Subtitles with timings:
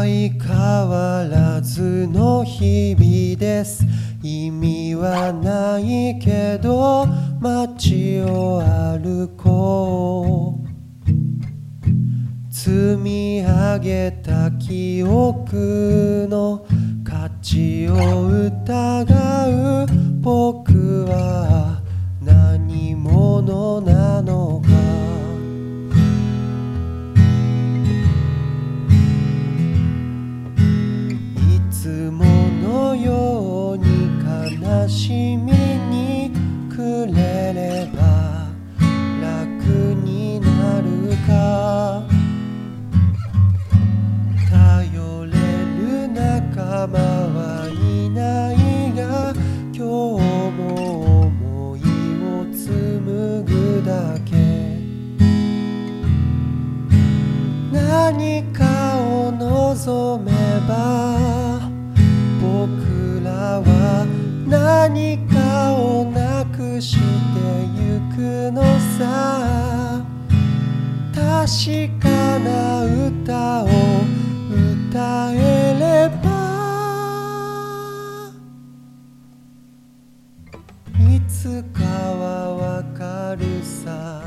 [0.00, 0.48] 相変
[0.88, 3.84] わらずの日々です。
[4.22, 7.06] 意味はないけど
[7.38, 10.70] 街を歩こう。
[12.50, 16.64] 積み上げた記憶の
[17.04, 19.86] 価値を疑う
[20.20, 20.59] 僕
[46.80, 48.56] 仲間はいない
[48.94, 49.34] が
[49.70, 51.78] 今日も思い
[52.24, 54.30] を紡ぐだけ。
[57.70, 60.32] 何かを望め
[60.66, 61.60] ば
[62.40, 64.06] 僕らは
[64.48, 67.02] 何かをなくして
[67.76, 68.62] ゆくの
[68.98, 70.02] さ。
[71.14, 72.19] 確か
[81.30, 84.22] つかはわかるさ。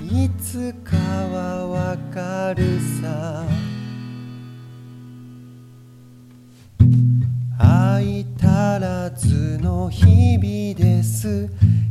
[0.00, 3.44] いつかはわかるさ。
[7.58, 11.48] 相足らずの日々です。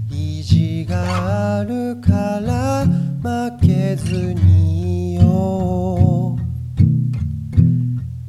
[0.09, 2.85] 意地があるから
[3.21, 6.41] 負けずにいよう。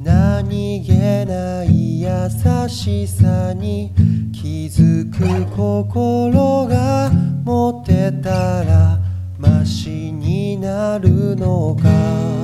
[0.03, 0.93] 何気
[1.25, 3.93] ない優しさしさに
[4.33, 7.09] 気づく心が
[7.45, 8.99] 持てたら
[9.37, 12.34] マシになるのか。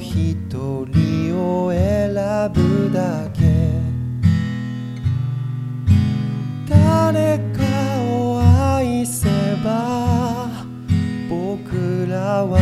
[0.00, 2.14] 一人を選
[2.54, 3.40] ぶだけ。
[6.66, 7.62] 誰か
[8.10, 8.40] を
[8.76, 9.28] 愛せ
[9.62, 10.48] ば
[11.28, 12.58] 僕らは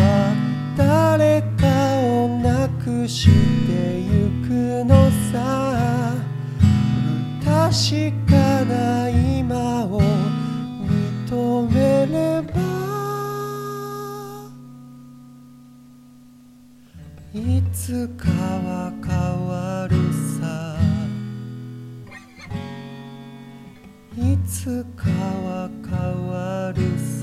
[0.77, 1.67] 誰か
[2.01, 6.15] をなくしてゆくのさ。
[6.59, 10.01] 不確かな今を
[11.31, 12.68] 認めれば
[17.73, 19.13] つかは変
[19.47, 19.97] わる
[20.41, 20.77] さ。
[24.17, 25.93] いつかは変
[26.29, 27.18] わるさ。